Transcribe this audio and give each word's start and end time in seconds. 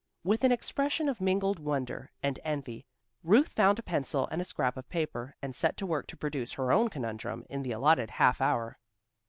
With 0.23 0.43
an 0.43 0.51
expression 0.51 1.07
of 1.07 1.21
mingled 1.21 1.59
wonder 1.59 2.09
and 2.23 2.39
envy, 2.43 2.87
Ruth 3.23 3.49
found 3.49 3.77
a 3.77 3.83
pencil 3.83 4.27
and 4.31 4.43
scrap 4.47 4.75
of 4.75 4.89
paper, 4.89 5.35
and 5.43 5.55
set 5.55 5.77
to 5.77 5.85
work 5.85 6.07
to 6.07 6.17
produce 6.17 6.53
her 6.53 6.71
own 6.71 6.87
conundrum 6.89 7.45
in 7.51 7.61
the 7.61 7.73
allotted 7.73 8.09
half 8.09 8.41
hour. 8.41 8.79